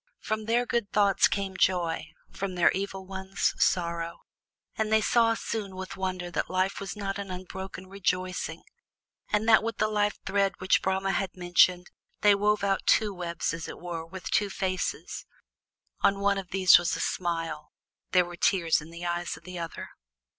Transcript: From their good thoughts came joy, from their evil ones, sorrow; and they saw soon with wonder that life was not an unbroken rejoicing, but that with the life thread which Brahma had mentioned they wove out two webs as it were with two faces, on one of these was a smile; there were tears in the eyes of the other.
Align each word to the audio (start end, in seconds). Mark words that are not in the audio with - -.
From 0.19 0.45
their 0.45 0.65
good 0.65 0.91
thoughts 0.91 1.27
came 1.27 1.55
joy, 1.55 2.07
from 2.31 2.55
their 2.55 2.71
evil 2.71 3.05
ones, 3.05 3.53
sorrow; 3.59 4.21
and 4.75 4.91
they 4.91 4.99
saw 4.99 5.35
soon 5.35 5.75
with 5.75 5.95
wonder 5.95 6.31
that 6.31 6.49
life 6.49 6.79
was 6.79 6.95
not 6.95 7.19
an 7.19 7.29
unbroken 7.29 7.85
rejoicing, 7.85 8.63
but 9.31 9.45
that 9.45 9.61
with 9.61 9.77
the 9.77 9.87
life 9.87 10.17
thread 10.25 10.55
which 10.59 10.81
Brahma 10.81 11.11
had 11.11 11.37
mentioned 11.37 11.91
they 12.21 12.33
wove 12.33 12.63
out 12.63 12.87
two 12.87 13.13
webs 13.13 13.53
as 13.53 13.67
it 13.67 13.77
were 13.77 14.03
with 14.03 14.31
two 14.31 14.49
faces, 14.49 15.27
on 15.99 16.19
one 16.19 16.39
of 16.39 16.49
these 16.49 16.79
was 16.79 16.95
a 16.95 16.99
smile; 16.99 17.71
there 18.09 18.25
were 18.25 18.35
tears 18.35 18.81
in 18.81 18.89
the 18.89 19.05
eyes 19.05 19.37
of 19.37 19.43
the 19.43 19.59
other. 19.59 19.91